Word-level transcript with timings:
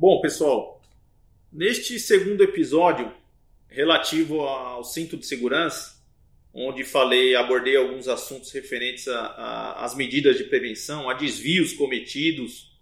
Bom, 0.00 0.20
pessoal, 0.20 0.80
neste 1.52 1.98
segundo 1.98 2.44
episódio 2.44 3.12
relativo 3.66 4.42
ao 4.42 4.84
cinto 4.84 5.16
de 5.16 5.26
segurança, 5.26 6.00
onde 6.54 6.84
falei, 6.84 7.34
abordei 7.34 7.76
alguns 7.76 8.06
assuntos 8.06 8.52
referentes 8.52 9.08
às 9.08 9.96
medidas 9.96 10.38
de 10.38 10.44
prevenção, 10.44 11.10
a 11.10 11.14
desvios 11.14 11.72
cometidos 11.72 12.78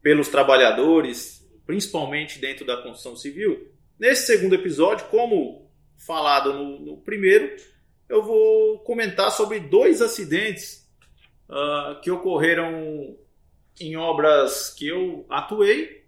pelos 0.00 0.28
trabalhadores, 0.28 1.46
principalmente 1.66 2.38
dentro 2.38 2.64
da 2.64 2.78
construção 2.78 3.14
civil. 3.14 3.70
Nesse 3.98 4.24
segundo 4.26 4.54
episódio, 4.54 5.08
como 5.08 5.70
falado 5.98 6.54
no, 6.54 6.80
no 6.80 6.96
primeiro, 6.96 7.54
eu 8.08 8.22
vou 8.22 8.78
comentar 8.78 9.30
sobre 9.30 9.60
dois 9.60 10.00
acidentes 10.00 10.88
uh, 11.50 12.00
que 12.00 12.10
ocorreram 12.10 13.18
em 13.78 13.96
obras 13.96 14.70
que 14.70 14.88
eu 14.88 15.26
atuei 15.28 16.05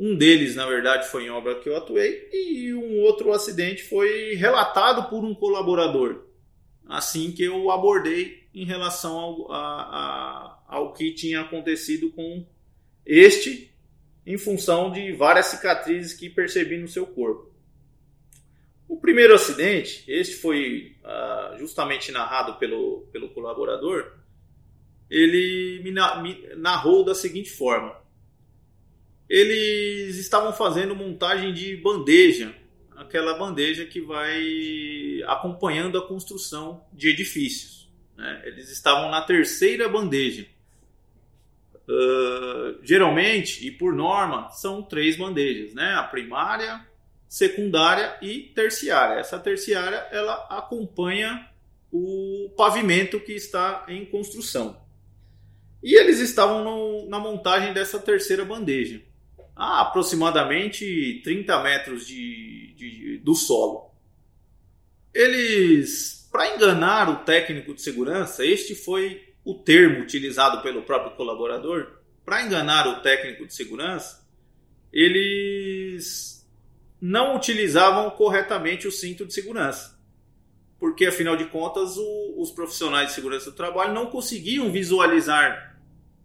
um 0.00 0.16
deles, 0.16 0.56
na 0.56 0.64
verdade, 0.64 1.10
foi 1.10 1.24
em 1.24 1.30
obra 1.30 1.60
que 1.60 1.68
eu 1.68 1.76
atuei, 1.76 2.26
e 2.32 2.72
um 2.72 3.00
outro 3.00 3.30
acidente 3.32 3.82
foi 3.82 4.34
relatado 4.34 5.10
por 5.10 5.22
um 5.22 5.34
colaborador, 5.34 6.24
assim 6.88 7.30
que 7.30 7.44
eu 7.44 7.70
abordei 7.70 8.48
em 8.54 8.64
relação 8.64 9.18
ao, 9.18 9.52
a, 9.52 9.58
a, 9.58 10.58
ao 10.68 10.94
que 10.94 11.12
tinha 11.12 11.42
acontecido 11.42 12.08
com 12.12 12.46
este, 13.04 13.70
em 14.24 14.38
função 14.38 14.90
de 14.90 15.12
várias 15.12 15.46
cicatrizes 15.46 16.14
que 16.14 16.30
percebi 16.30 16.78
no 16.78 16.88
seu 16.88 17.06
corpo. 17.06 17.52
O 18.88 18.96
primeiro 18.96 19.34
acidente, 19.34 20.02
este 20.08 20.36
foi 20.36 20.96
uh, 21.04 21.58
justamente 21.58 22.10
narrado 22.10 22.58
pelo, 22.58 23.06
pelo 23.12 23.28
colaborador, 23.28 24.14
ele 25.10 25.82
me, 25.84 25.92
me 26.22 26.56
narrou 26.56 27.04
da 27.04 27.14
seguinte 27.14 27.50
forma 27.50 27.99
eles 29.30 30.16
estavam 30.16 30.52
fazendo 30.52 30.96
montagem 30.96 31.54
de 31.54 31.76
bandeja, 31.76 32.52
aquela 32.96 33.38
bandeja 33.38 33.86
que 33.86 34.00
vai 34.00 35.22
acompanhando 35.24 35.96
a 35.96 36.06
construção 36.06 36.84
de 36.92 37.10
edifícios. 37.10 37.88
Né? 38.16 38.42
Eles 38.44 38.68
estavam 38.72 39.08
na 39.08 39.22
terceira 39.22 39.88
bandeja. 39.88 40.48
Uh, 41.88 42.78
geralmente 42.82 43.66
e 43.66 43.70
por 43.70 43.92
norma 43.92 44.50
são 44.50 44.82
três 44.82 45.16
bandejas, 45.16 45.74
né? 45.74 45.94
A 45.94 46.04
primária, 46.04 46.84
secundária 47.28 48.16
e 48.22 48.52
terciária. 48.54 49.20
Essa 49.20 49.38
terciária 49.38 49.96
ela 50.12 50.46
acompanha 50.50 51.48
o 51.90 52.52
pavimento 52.56 53.18
que 53.18 53.32
está 53.32 53.84
em 53.88 54.04
construção. 54.04 54.80
E 55.82 55.98
eles 55.98 56.20
estavam 56.20 56.62
no, 56.62 57.08
na 57.08 57.18
montagem 57.18 57.72
dessa 57.72 57.98
terceira 57.98 58.44
bandeja 58.44 59.02
a 59.60 59.82
aproximadamente 59.82 61.20
30 61.22 61.62
metros 61.62 62.06
de, 62.06 62.72
de 62.74 63.20
do 63.22 63.34
solo. 63.34 63.90
Eles, 65.12 66.26
para 66.32 66.54
enganar 66.54 67.10
o 67.10 67.16
técnico 67.26 67.74
de 67.74 67.82
segurança, 67.82 68.42
este 68.42 68.74
foi 68.74 69.22
o 69.44 69.52
termo 69.52 70.00
utilizado 70.00 70.62
pelo 70.62 70.82
próprio 70.82 71.14
colaborador. 71.14 71.98
Para 72.24 72.42
enganar 72.42 72.86
o 72.88 73.02
técnico 73.02 73.46
de 73.46 73.52
segurança, 73.54 74.26
eles 74.90 76.48
não 76.98 77.36
utilizavam 77.36 78.08
corretamente 78.12 78.88
o 78.88 78.92
cinto 78.92 79.26
de 79.26 79.34
segurança. 79.34 80.00
Porque, 80.78 81.04
afinal 81.04 81.36
de 81.36 81.44
contas, 81.44 81.98
o, 81.98 82.40
os 82.40 82.50
profissionais 82.50 83.08
de 83.08 83.14
segurança 83.14 83.50
do 83.50 83.56
trabalho 83.56 83.92
não 83.92 84.06
conseguiam 84.06 84.72
visualizar 84.72 85.69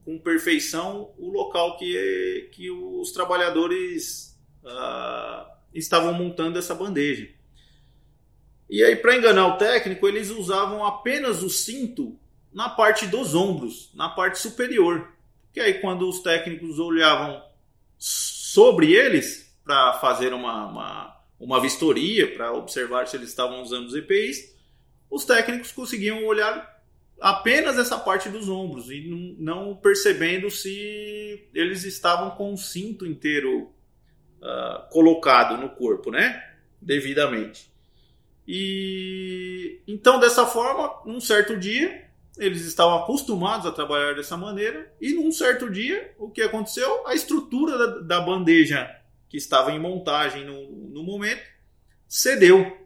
com 0.05 0.19
perfeição 0.19 1.11
o 1.17 1.31
local 1.31 1.77
que, 1.77 2.49
que 2.53 2.69
os 2.69 3.11
trabalhadores 3.11 4.39
uh, 4.63 5.51
estavam 5.73 6.13
montando 6.13 6.59
essa 6.59 6.75
bandeja. 6.75 7.27
E 8.69 8.83
aí, 8.83 8.95
para 8.95 9.15
enganar 9.15 9.47
o 9.47 9.57
técnico, 9.57 10.07
eles 10.07 10.29
usavam 10.29 10.85
apenas 10.85 11.41
o 11.41 11.49
cinto 11.49 12.17
na 12.53 12.69
parte 12.69 13.07
dos 13.07 13.33
ombros, 13.33 13.91
na 13.93 14.07
parte 14.09 14.39
superior. 14.39 15.11
Que 15.51 15.59
aí, 15.59 15.75
quando 15.75 16.07
os 16.07 16.19
técnicos 16.19 16.79
olhavam 16.79 17.43
sobre 17.97 18.93
eles 18.93 19.55
para 19.63 19.93
fazer 19.93 20.33
uma, 20.33 20.67
uma, 20.67 21.21
uma 21.39 21.59
vistoria, 21.59 22.33
para 22.35 22.53
observar 22.53 23.07
se 23.07 23.17
eles 23.17 23.29
estavam 23.29 23.61
usando 23.61 23.87
os 23.87 23.95
EPIs, 23.95 24.55
os 25.09 25.25
técnicos 25.25 25.71
conseguiam 25.71 26.25
olhar 26.25 26.74
apenas 27.19 27.77
essa 27.77 27.97
parte 27.97 28.29
dos 28.29 28.49
ombros 28.49 28.89
e 28.89 29.35
não, 29.39 29.75
percebendo 29.75 30.49
se 30.49 31.49
eles 31.53 31.83
estavam 31.83 32.31
com 32.31 32.53
o 32.53 32.57
cinto 32.57 33.05
inteiro 33.05 33.71
uh, 34.41 34.89
colocado 34.91 35.57
no 35.57 35.69
corpo, 35.69 36.11
né? 36.11 36.43
Devidamente. 36.81 37.71
E 38.47 39.81
então 39.87 40.19
dessa 40.19 40.45
forma, 40.45 41.01
num 41.05 41.19
certo 41.19 41.57
dia, 41.57 42.05
eles 42.37 42.65
estavam 42.65 43.03
acostumados 43.03 43.65
a 43.65 43.71
trabalhar 43.71 44.13
dessa 44.13 44.37
maneira 44.37 44.93
e 44.99 45.13
num 45.13 45.31
certo 45.31 45.69
dia, 45.69 46.13
o 46.17 46.29
que 46.29 46.41
aconteceu? 46.41 47.07
A 47.07 47.15
estrutura 47.15 47.77
da, 47.77 47.99
da 48.01 48.21
bandeja 48.21 48.89
que 49.29 49.37
estava 49.37 49.71
em 49.71 49.79
montagem 49.79 50.45
no, 50.45 50.69
no 50.69 51.03
momento 51.03 51.41
cedeu 52.07 52.84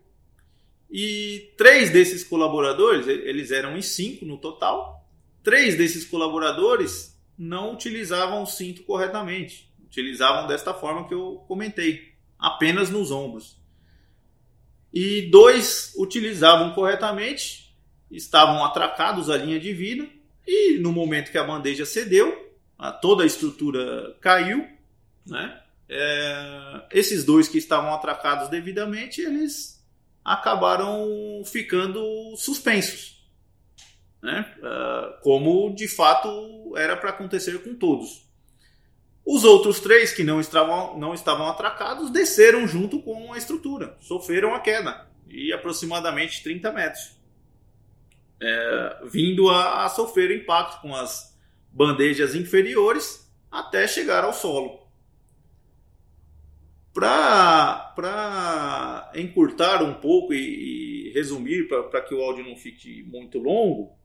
e 0.92 1.54
três 1.58 1.92
desses 1.92 2.24
colaboradores, 2.24 3.08
eles 3.08 3.52
eram 3.52 3.78
em 3.78 3.82
cinco 3.82 4.26
no 4.26 4.38
total, 4.38 5.08
três 5.44 5.78
desses 5.78 6.06
colaboradores 6.06 7.18
não 7.38 7.74
utilizavam 7.74 8.44
o 8.44 8.48
cinto 8.48 8.84
corretamente. 8.84 9.72
Utilizavam 9.86 10.48
desta 10.48 10.74
forma 10.74 11.08
que 11.08 11.14
eu 11.14 11.44
comentei, 11.48 12.14
apenas 12.38 12.90
nos 12.90 13.12
ombros. 13.12 13.58
E 14.92 15.30
dois 15.30 15.94
utilizavam 15.98 16.74
corretamente, 16.74 17.76
estavam 18.10 18.64
atracados 18.66 19.30
à 19.30 19.38
linha 19.38 19.60
de 19.60 19.72
vida, 19.72 20.08
e 20.46 20.80
no 20.80 20.92
momento 20.92 21.32
que 21.32 21.38
a 21.38 21.44
bandeja 21.44 21.86
cedeu, 21.86 22.52
toda 23.02 23.24
a 23.24 23.28
estrutura 23.28 24.18
caiu, 24.20 24.68
né? 25.26 25.62
É, 25.92 26.88
esses 26.92 27.24
dois 27.24 27.48
que 27.48 27.58
estavam 27.58 27.94
atracados 27.94 28.48
devidamente, 28.50 29.22
eles 29.22 29.79
acabaram 30.30 31.42
ficando 31.44 32.36
suspensos, 32.38 33.20
né? 34.22 34.46
Uh, 34.60 35.22
como 35.24 35.74
de 35.74 35.88
fato 35.88 36.78
era 36.78 36.96
para 36.96 37.10
acontecer 37.10 37.58
com 37.64 37.74
todos. 37.74 38.30
Os 39.26 39.44
outros 39.44 39.80
três 39.80 40.14
que 40.14 40.24
não 40.24 40.40
estavam, 40.40 41.00
não 41.00 41.16
estavam 41.16 41.48
atracados 41.48 42.12
desceram 42.12 42.68
junto 42.68 43.02
com 43.02 43.34
a 43.34 43.40
estrutura, 43.40 43.98
sofreram 44.00 44.54
a 44.54 44.60
queda 44.60 45.08
de 45.26 45.52
aproximadamente 45.52 46.44
30 46.44 46.72
metros, 46.74 47.20
é, 48.40 49.02
vindo 49.06 49.50
a, 49.50 49.86
a 49.86 49.90
sofrer 49.90 50.30
impacto 50.30 50.80
com 50.82 50.96
as 50.96 51.36
bandejas 51.72 52.36
inferiores 52.36 53.28
até 53.52 53.88
chegar 53.88 54.24
ao 54.24 54.34
solo. 54.34 54.88
Para 56.94 57.92
encurtar 59.16 59.84
um 59.84 59.94
pouco 59.94 60.34
e, 60.34 61.10
e 61.10 61.12
resumir, 61.14 61.68
para 61.68 62.02
que 62.02 62.14
o 62.14 62.22
áudio 62.22 62.44
não 62.44 62.56
fique 62.56 63.04
muito 63.04 63.38
longo, 63.40 63.98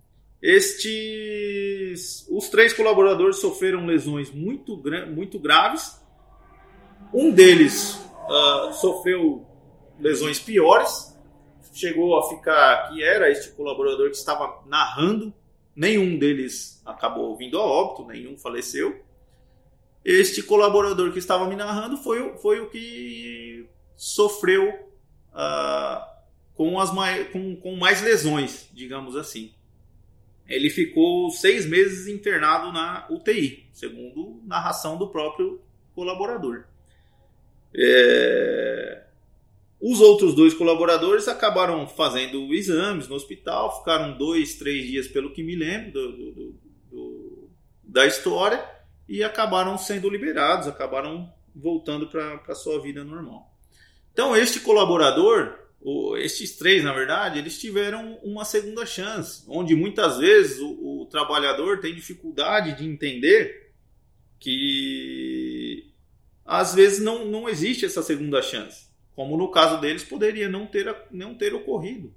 estes, 0.47 2.27
os 2.31 2.51
três 2.51 2.75
colaboradores 2.75 3.37
sofreram 3.37 3.87
lesões 3.87 4.31
muito, 4.31 4.83
muito 5.11 5.39
graves. 5.39 5.99
Um 7.15 7.31
deles 7.31 7.95
uh, 8.29 8.73
sofreu 8.75 9.47
lesões 9.99 10.39
piores, 10.39 11.19
chegou 11.73 12.19
a 12.19 12.29
ficar 12.29 12.91
que 12.91 13.03
era 13.03 13.31
este 13.31 13.53
colaborador 13.53 14.11
que 14.11 14.17
estava 14.17 14.63
narrando. 14.67 15.33
Nenhum 15.75 16.19
deles 16.19 16.83
acabou 16.85 17.35
vindo 17.37 17.59
a 17.59 17.65
óbito, 17.65 18.07
nenhum 18.07 18.37
faleceu 18.37 19.04
este 20.05 20.43
colaborador 20.43 21.13
que 21.13 21.19
estava 21.19 21.49
me 21.49 21.57
narrando 21.57 21.97
foi, 21.97 22.37
foi 22.37 22.61
o 22.61 22.69
que 22.69 23.67
sofreu 23.97 24.69
uh, 25.33 26.05
com, 26.55 26.79
as 26.79 26.93
mais, 26.93 27.29
com, 27.31 27.57
com 27.57 27.75
mais 27.77 28.03
lesões, 28.03 28.69
digamos 28.75 29.17
assim. 29.17 29.55
Ele 30.47 30.69
ficou 30.69 31.31
seis 31.31 31.65
meses 31.65 32.07
internado 32.07 32.71
na 32.71 33.07
UTI, 33.09 33.67
segundo 33.73 34.43
narração 34.45 34.99
do 34.99 35.09
próprio 35.09 35.63
colaborador. 35.95 36.65
É... 37.75 39.05
Os 39.81 40.01
outros 40.01 40.35
dois 40.35 40.53
colaboradores 40.53 41.29
acabaram 41.29 41.87
fazendo 41.89 42.53
exames 42.53 43.09
no 43.09 43.15
hospital, 43.15 43.79
ficaram 43.79 44.19
dois, 44.19 44.55
três 44.57 44.87
dias, 44.87 45.09
pelo 45.09 45.33
que 45.33 45.43
me 45.43 45.57
lembro 45.57 45.93
do, 45.93 46.13
do, 46.13 46.55
do, 46.91 47.51
da 47.83 48.07
história 48.07 48.74
e 49.09 49.23
acabaram 49.23 49.77
sendo 49.77 50.09
liberados, 50.09 50.69
acabaram 50.69 51.33
voltando 51.55 52.09
para 52.09 52.41
a 52.49 52.55
sua 52.55 52.81
vida 52.81 53.05
normal. 53.05 53.53
Então, 54.13 54.37
este 54.37 54.61
colaborador, 54.61 55.59
estes 56.19 56.57
três, 56.57 56.83
na 56.83 56.93
verdade, 56.93 57.39
eles 57.39 57.61
tiveram 57.61 58.19
uma 58.23 58.45
segunda 58.45 58.87
chance, 58.87 59.45
onde 59.49 59.75
muitas 59.75 60.19
vezes 60.19 60.61
o, 60.61 61.03
o 61.03 61.07
trabalhador 61.07 61.81
tem 61.81 61.95
dificuldade 61.95 62.77
de 62.77 62.87
entender 62.87 63.73
que 64.39 65.91
às 66.45 66.75
vezes 66.75 67.01
não, 67.01 67.25
não 67.25 67.49
existe 67.49 67.85
essa 67.87 68.03
segunda 68.03 68.43
chance. 68.43 68.89
Como 69.15 69.37
no 69.37 69.51
caso 69.51 69.81
deles, 69.81 70.05
poderia 70.05 70.49
não 70.49 70.67
ter, 70.67 70.95
não 71.11 71.35
ter 71.35 71.55
ocorrido. 71.55 72.13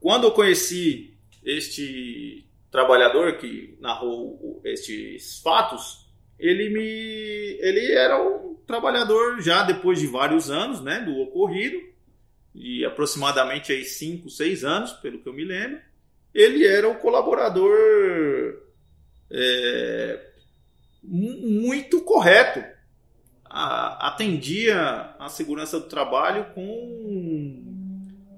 Quando 0.00 0.24
eu 0.24 0.32
conheci 0.32 1.14
este 1.44 2.44
trabalhador 2.70 3.36
que 3.38 3.76
narrou 3.80 4.60
estes 4.64 5.38
fatos, 5.40 6.08
ele 6.38 6.70
me 6.70 7.58
ele 7.60 7.92
era 7.92 8.20
um 8.20 8.54
trabalhador 8.66 9.40
já 9.40 9.62
depois 9.62 10.00
de 10.00 10.06
vários 10.06 10.50
anos, 10.50 10.80
né, 10.80 11.00
do 11.00 11.18
ocorrido, 11.20 11.78
e 12.54 12.84
aproximadamente 12.84 13.72
aí 13.72 13.84
5, 13.84 14.28
6 14.28 14.64
anos, 14.64 14.92
pelo 14.94 15.18
que 15.18 15.28
eu 15.28 15.32
me 15.32 15.44
lembro, 15.44 15.80
ele 16.34 16.66
era 16.66 16.88
um 16.88 16.94
colaborador 16.94 17.76
é, 19.30 20.20
muito 21.02 22.00
correto. 22.02 22.62
A, 23.44 24.08
atendia 24.08 25.14
a 25.18 25.28
segurança 25.28 25.78
do 25.78 25.86
trabalho 25.86 26.46
com 26.54 27.62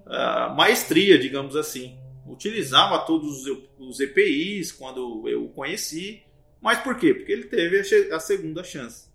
a, 0.07 0.49
maestria, 0.51 1.19
digamos 1.19 1.57
assim. 1.57 1.97
Utilizava 2.27 3.01
todos 3.01 3.45
os 3.79 4.01
EPIs 4.01 4.73
quando 4.73 5.29
eu 5.29 5.45
o 5.45 5.49
conheci. 5.51 6.23
Mas 6.65 6.79
por 6.79 6.97
quê? 6.97 7.13
Porque 7.13 7.31
ele 7.31 7.45
teve 7.45 7.79
a 8.11 8.19
segunda 8.19 8.65
chance. 8.65 9.07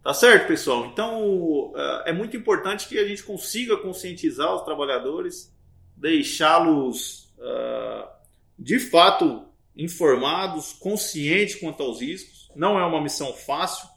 Tá 0.00 0.14
certo, 0.14 0.46
pessoal? 0.46 0.86
Então 0.86 1.72
é 2.06 2.12
muito 2.12 2.36
importante 2.36 2.86
que 2.86 3.00
a 3.00 3.04
gente 3.04 3.24
consiga 3.24 3.76
conscientizar 3.76 4.54
os 4.54 4.62
trabalhadores, 4.62 5.52
deixá-los 5.96 7.34
uh, 7.38 8.08
de 8.56 8.78
fato 8.78 9.44
informados, 9.76 10.72
conscientes 10.74 11.56
quanto 11.56 11.82
aos 11.82 12.00
riscos. 12.00 12.48
Não 12.54 12.78
é 12.78 12.86
uma 12.86 13.02
missão 13.02 13.32
fácil 13.32 13.88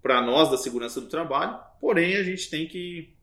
para 0.00 0.22
nós 0.22 0.50
da 0.50 0.56
segurança 0.56 1.02
do 1.02 1.08
trabalho, 1.08 1.60
porém 1.78 2.16
a 2.16 2.22
gente 2.22 2.48
tem 2.48 2.66
que. 2.66 3.14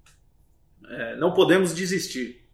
É, 0.87 1.15
não 1.15 1.33
podemos 1.33 1.73
desistir. 1.73 2.47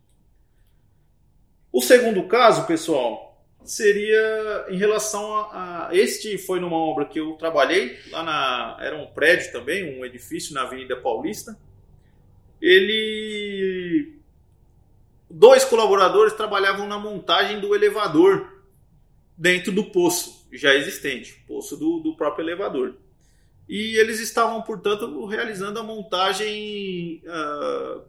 O 1.73 1.81
segundo 1.81 2.23
caso, 2.29 2.65
pessoal, 2.65 3.30
seria 3.63 4.65
em 4.69 4.77
relação 4.77 5.33
a, 5.33 5.87
a, 5.87 5.95
Este 5.95 6.37
foi 6.37 6.59
numa 6.59 6.77
obra 6.77 7.05
que 7.05 7.19
eu 7.19 7.33
trabalhei, 7.33 7.97
lá 8.09 8.23
na. 8.23 8.77
Era 8.79 8.97
um 8.97 9.07
prédio 9.07 9.51
também, 9.51 9.99
um 9.99 10.05
edifício 10.05 10.53
na 10.53 10.63
Avenida 10.63 10.95
Paulista. 10.95 11.57
Ele. 12.61 14.19
Dois 15.29 15.63
colaboradores 15.63 16.33
trabalhavam 16.33 16.87
na 16.87 16.99
montagem 16.99 17.59
do 17.59 17.73
elevador 17.73 18.61
dentro 19.37 19.71
do 19.71 19.85
poço 19.85 20.41
já 20.51 20.75
existente, 20.75 21.43
poço 21.47 21.77
do, 21.77 21.99
do 21.99 22.15
próprio 22.15 22.43
elevador. 22.43 22.95
E 23.67 23.97
eles 23.97 24.19
estavam, 24.19 24.61
portanto, 24.61 25.25
realizando 25.25 25.79
a 25.79 25.83
montagem 25.83 27.23
uh, 27.25 28.01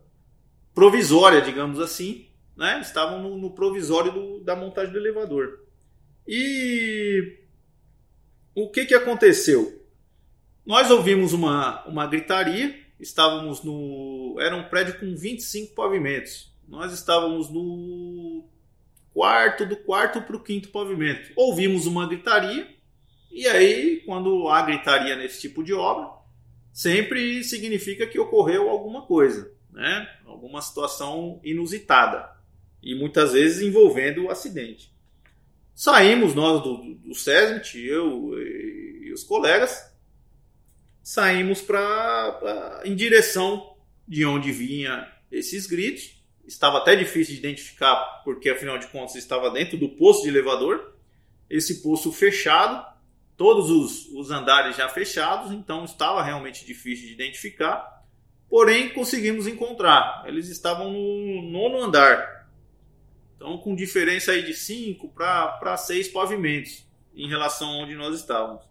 provisória, 0.75 1.41
digamos 1.41 1.79
assim, 1.79 2.27
né? 2.63 2.81
estavam 2.81 3.21
no, 3.21 3.37
no 3.37 3.51
provisório 3.51 4.13
do, 4.13 4.41
da 4.45 4.55
montagem 4.55 4.93
do 4.93 4.99
elevador. 5.01 5.65
E 6.29 7.41
o 8.55 8.71
que, 8.71 8.87
que 8.87 8.95
aconteceu? 8.95 9.85
Nós 10.65 10.89
ouvimos 10.89 11.33
uma, 11.33 11.85
uma 11.89 12.07
gritaria, 12.07 12.79
estávamos 13.01 13.65
no. 13.65 14.37
Era 14.39 14.55
um 14.55 14.69
prédio 14.69 15.01
com 15.01 15.17
25 15.17 15.75
pavimentos. 15.75 16.55
Nós 16.69 16.93
estávamos 16.93 17.51
no 17.51 18.45
quarto, 19.13 19.67
do 19.67 19.77
quarto 19.77 20.23
para 20.23 20.37
o 20.37 20.45
quinto 20.45 20.69
pavimento. 20.69 21.33
Ouvimos 21.35 21.85
uma 21.85 22.07
gritaria, 22.07 22.69
e 23.29 23.45
aí, 23.49 24.03
quando 24.07 24.47
há 24.47 24.63
gritaria 24.63 25.17
nesse 25.17 25.41
tipo 25.41 25.65
de 25.65 25.75
obra, 25.75 26.09
sempre 26.73 27.43
significa 27.43 28.07
que 28.07 28.21
ocorreu 28.21 28.71
alguma 28.71 29.03
coisa, 29.03 29.53
né? 29.73 30.09
alguma 30.25 30.63
situação 30.63 31.41
inusitada, 31.43 32.31
e 32.83 32.95
muitas 32.95 33.33
vezes 33.33 33.63
envolvendo 33.63 34.25
o 34.25 34.31
acidente. 34.31 34.93
Saímos 35.75 36.35
nós 36.35 36.63
do, 36.63 36.95
do, 36.95 37.15
SESMIT, 37.15 37.79
eu 37.87 38.39
e, 38.39 39.07
e 39.07 39.13
os 39.13 39.25
colegas, 39.25 39.91
saímos 41.03 41.61
para 41.61 42.83
em 42.85 42.95
direção 42.95 43.77
de 44.07 44.25
onde 44.25 44.53
vinha 44.53 45.11
esses 45.31 45.67
gritos 45.67 46.23
estava 46.47 46.79
até 46.79 46.95
difícil 46.97 47.35
de 47.35 47.41
identificar, 47.41 48.23
porque 48.25 48.51
afinal 48.51 48.79
de 48.79 48.87
contas 48.89 49.15
estava 49.15 49.51
dentro 49.51 49.77
do 49.79 49.89
poço 49.89 50.23
de 50.23 50.29
elevador, 50.29 50.95
esse 51.49 51.83
poço 51.83 52.13
fechado, 52.13 52.85
todos 53.37 53.71
os, 53.71 54.07
os 54.13 54.31
andares 54.31 54.77
já 54.77 54.89
fechados, 54.89 55.53
então 55.53 55.85
estava 55.85 56.23
realmente 56.23 56.65
difícil 56.65 57.07
de 57.07 57.13
identificar, 57.13 58.05
porém 58.49 58.91
conseguimos 58.91 59.47
encontrar. 59.47 60.25
Eles 60.27 60.49
estavam 60.49 60.93
no 60.93 61.43
nono 61.43 61.83
andar, 61.83 62.42
então 63.43 63.59
com 63.59 63.75
diferença 63.75 64.31
aí 64.31 64.43
de 64.43 64.55
5 64.55 65.09
para 65.09 65.77
6 65.77 66.09
pavimentos 66.09 66.87
em 67.15 67.29
relação 67.29 67.69
a 67.69 67.83
onde 67.83 67.97
nós 67.97 68.15
estávamos. 68.15 68.65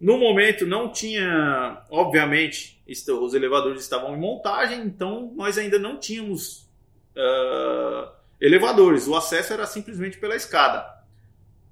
No 0.00 0.16
momento 0.16 0.66
não 0.66 0.90
tinha, 0.90 1.84
obviamente, 1.90 2.82
os 2.88 3.34
elevadores 3.34 3.82
estavam 3.82 4.16
em 4.16 4.18
montagem, 4.18 4.80
então 4.80 5.30
nós 5.36 5.58
ainda 5.58 5.78
não 5.78 5.98
tínhamos 5.98 6.66
uh, 7.14 8.10
elevadores. 8.40 9.06
O 9.06 9.14
acesso 9.14 9.52
era 9.52 9.66
simplesmente 9.66 10.16
pela 10.16 10.34
escada, 10.34 10.82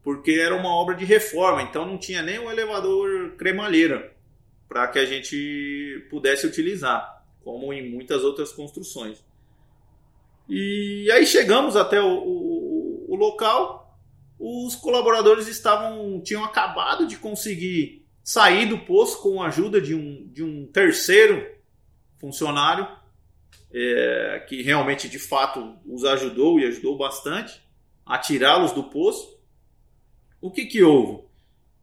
porque 0.02 0.32
era 0.32 0.54
uma 0.54 0.68
obra 0.68 0.94
de 0.94 1.06
reforma, 1.06 1.62
então 1.62 1.86
não 1.86 1.96
tinha 1.96 2.22
nem 2.22 2.38
um 2.38 2.50
elevador 2.50 3.36
cremalheira 3.38 4.12
para 4.68 4.86
que 4.88 4.98
a 4.98 5.06
gente 5.06 6.06
pudesse 6.10 6.46
utilizar, 6.46 7.24
como 7.42 7.72
em 7.72 7.90
muitas 7.90 8.22
outras 8.22 8.52
construções. 8.52 9.24
E 10.48 11.10
aí 11.12 11.26
chegamos 11.26 11.76
até 11.76 12.00
o, 12.00 12.08
o, 12.08 13.06
o 13.08 13.16
local, 13.16 13.98
os 14.38 14.74
colaboradores 14.76 15.46
estavam 15.48 16.20
tinham 16.20 16.44
acabado 16.44 17.06
de 17.06 17.16
conseguir 17.16 18.06
sair 18.22 18.66
do 18.66 18.78
poço 18.78 19.20
com 19.22 19.42
a 19.42 19.48
ajuda 19.48 19.80
de 19.80 19.94
um, 19.94 20.26
de 20.28 20.42
um 20.42 20.66
terceiro 20.66 21.46
funcionário 22.18 22.86
é, 23.72 24.44
que 24.48 24.62
realmente 24.62 25.08
de 25.08 25.18
fato 25.18 25.76
os 25.86 26.04
ajudou 26.04 26.58
e 26.58 26.66
ajudou 26.66 26.96
bastante 26.96 27.62
a 28.04 28.18
tirá-los 28.18 28.72
do 28.72 28.84
poço. 28.84 29.38
O 30.40 30.50
que, 30.50 30.64
que 30.64 30.82
houve? 30.82 31.27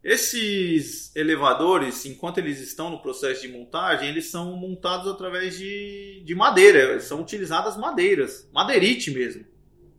Esses 0.05 1.11
elevadores, 1.15 2.05
enquanto 2.05 2.37
eles 2.37 2.59
estão 2.59 2.91
no 2.91 3.01
processo 3.01 3.41
de 3.41 3.47
montagem, 3.47 4.07
eles 4.07 4.27
são 4.27 4.55
montados 4.55 5.11
através 5.11 5.57
de, 5.57 6.21
de 6.23 6.35
madeira, 6.35 6.99
são 6.99 7.21
utilizadas 7.21 7.75
madeiras, 7.75 8.47
madeirite 8.53 9.09
mesmo. 9.09 9.43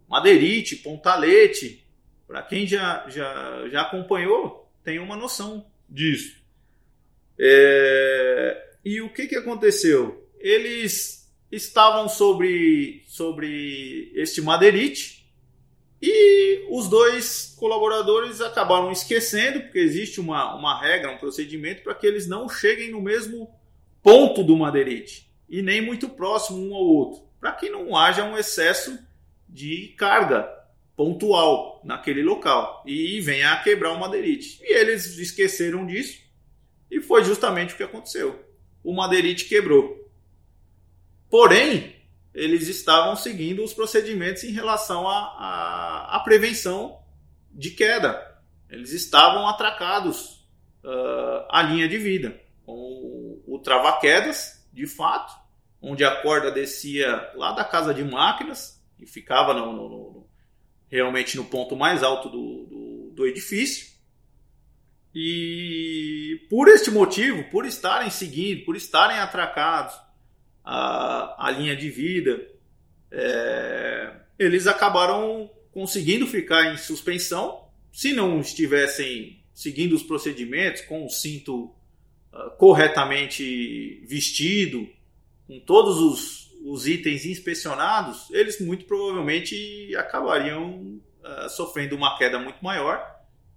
Madeirite, 0.09 0.77
pontalete. 0.77 1.85
Para 2.25 2.41
quem 2.41 2.69
já, 2.69 3.05
já, 3.09 3.69
já 3.69 3.83
acompanhou, 3.83 4.71
tem 4.85 5.01
uma 5.01 5.17
noção 5.17 5.67
disso. 5.89 6.37
É... 7.37 8.75
E 8.85 9.01
o 9.01 9.13
que, 9.13 9.27
que 9.27 9.35
aconteceu? 9.35 10.25
Eles 10.39 11.29
estavam 11.51 12.09
sobre, 12.09 13.03
sobre 13.09 14.13
este 14.15 14.41
madeirite 14.41 15.16
e 16.01 16.67
os 16.71 16.89
dois 16.89 17.55
colaboradores 17.59 18.41
acabaram 18.41 18.93
esquecendo, 18.93 19.61
porque 19.61 19.79
existe 19.79 20.21
uma, 20.21 20.55
uma 20.55 20.81
regra, 20.81 21.11
um 21.11 21.19
procedimento 21.19 21.83
para 21.83 21.95
que 21.95 22.07
eles 22.07 22.27
não 22.27 22.49
cheguem 22.49 22.91
no 22.91 23.01
mesmo 23.01 23.51
ponto 24.03 24.45
do 24.45 24.57
madeirite 24.57 25.31
e 25.49 25.63
nem 25.63 25.81
muito 25.81 26.09
próximo 26.09 26.59
um 26.59 26.75
ao 26.75 26.85
outro, 26.85 27.23
para 27.41 27.53
que 27.53 27.71
não 27.71 27.97
haja 27.97 28.25
um 28.25 28.37
excesso 28.37 28.99
de 29.49 29.95
carga 29.97 30.49
pontual 30.95 31.81
naquele 31.85 32.23
local 32.23 32.83
e 32.87 33.21
venha 33.21 33.53
a 33.53 33.63
quebrar 33.63 33.93
o 33.93 34.01
madeirite. 34.01 34.59
E 34.63 34.75
eles 34.75 35.19
esqueceram 35.19 35.87
disso 35.87 36.21
e 36.91 37.01
foi 37.01 37.25
justamente 37.25 37.75
o 37.75 37.77
que 37.77 37.83
aconteceu. 37.83 38.45
O 38.83 38.95
madeirite 38.95 39.47
quebrou. 39.47 40.11
Porém, 41.29 41.96
eles 42.37 42.69
estavam 42.69 43.17
seguindo 43.17 43.65
os 43.65 43.73
procedimentos 43.73 44.45
em 44.45 44.53
relação 44.53 45.09
à 45.09 46.21
prevenção 46.23 47.01
de 47.51 47.71
queda. 47.71 48.37
Eles 48.69 48.93
estavam 48.93 49.49
atracados 49.49 50.47
uh, 50.85 51.47
à 51.49 51.63
linha 51.63 51.89
de 51.89 51.97
vida, 51.97 52.39
com 52.67 52.75
o, 52.75 53.43
o 53.47 53.59
trava-quedas, 53.59 54.69
de 54.71 54.87
fato, 54.87 55.35
onde 55.81 56.05
a 56.05 56.21
corda 56.21 56.51
descia 56.51 57.33
lá 57.37 57.53
da 57.53 57.65
casa 57.65 57.95
de 57.95 58.05
máquinas, 58.05 58.85
e 58.99 59.07
ficava 59.07 59.55
no, 59.55 59.73
no, 59.73 59.89
no, 59.89 60.27
realmente 60.91 61.39
no 61.39 61.45
ponto 61.47 61.75
mais 61.75 62.03
alto 62.03 62.29
do, 62.29 62.67
do, 62.67 63.13
do 63.15 63.27
edifício. 63.27 63.97
E 65.15 66.47
por 66.51 66.69
este 66.69 66.91
motivo, 66.91 67.51
por 67.51 67.65
estarem 67.65 68.11
seguindo, 68.11 68.67
por 68.67 68.77
estarem 68.77 69.19
atracados, 69.19 69.95
a, 70.67 71.47
a 71.47 71.51
linha 71.53 71.77
de 71.77 71.89
vida, 71.89 72.45
é, 73.11 74.13
eles 74.37 74.67
acabaram 74.67 75.49
conseguindo 75.73 76.27
ficar 76.27 76.75
em 76.75 76.77
suspensão. 76.77 77.65
Se 77.93 78.13
não 78.13 78.41
estivessem 78.41 79.41
seguindo 79.55 79.95
os 79.95 80.03
procedimentos 80.03 80.83
com 80.83 81.07
o 81.07 81.09
cinto 81.09 81.73
corretamente 82.59 84.05
vestido, 84.07 84.89
com 85.47 85.61
todos 85.61 85.99
os, 85.99 86.51
os, 86.65 86.87
itens 86.87 87.25
inspecionados, 87.25 88.31
eles 88.31 88.61
muito 88.61 88.85
provavelmente 88.85 89.95
acabariam 89.97 91.01
uh, 91.23 91.49
sofrendo 91.49 91.97
uma 91.97 92.19
queda 92.19 92.39
muito 92.39 92.63
maior 92.63 93.03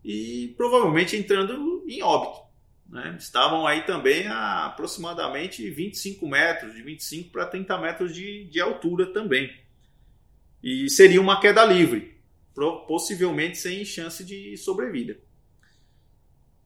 e 0.04 0.54
provavelmente 0.56 1.16
entrando 1.16 1.84
em 1.88 2.02
óbito. 2.02 2.49
Né? 2.90 3.16
Estavam 3.20 3.68
aí 3.68 3.84
também 3.84 4.28
a 4.28 4.66
aproximadamente 4.66 5.70
25 5.70 6.28
metros, 6.28 6.74
de 6.74 6.82
25 6.82 7.32
para 7.32 7.46
30 7.46 7.78
metros 7.78 8.14
de, 8.14 8.46
de 8.46 8.60
altura 8.60 9.14
também. 9.14 9.54
E 10.62 10.90
seria 10.90 11.22
uma 11.22 11.40
queda 11.40 11.64
livre, 11.64 12.18
possivelmente 12.88 13.58
sem 13.58 13.86
chance 13.86 14.26
de 14.26 14.58
sobrevida. 14.58 15.18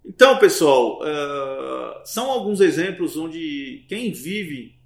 Então, 0.05 0.37
pessoal, 0.39 0.99
uh, 0.99 2.05
são 2.05 2.29
alguns 2.31 2.59
exemplos 2.59 3.15
onde 3.15 3.85
quem 3.87 4.11
vive 4.11 4.77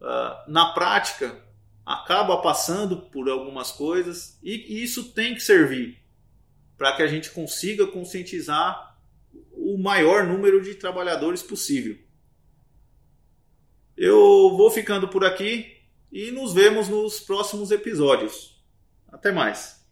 uh, 0.00 0.50
na 0.50 0.72
prática 0.72 1.42
acaba 1.84 2.40
passando 2.40 2.96
por 2.96 3.28
algumas 3.28 3.70
coisas 3.70 4.38
e 4.42 4.82
isso 4.82 5.12
tem 5.12 5.34
que 5.34 5.40
servir 5.40 5.98
para 6.78 6.96
que 6.96 7.02
a 7.02 7.06
gente 7.06 7.30
consiga 7.30 7.86
conscientizar 7.86 8.93
o 9.74 9.78
maior 9.82 10.24
número 10.24 10.62
de 10.62 10.76
trabalhadores 10.76 11.42
possível. 11.42 11.98
Eu 13.96 14.54
vou 14.56 14.70
ficando 14.70 15.08
por 15.08 15.24
aqui 15.24 15.78
e 16.12 16.30
nos 16.30 16.54
vemos 16.54 16.88
nos 16.88 17.18
próximos 17.18 17.72
episódios. 17.72 18.64
Até 19.08 19.32
mais. 19.32 19.83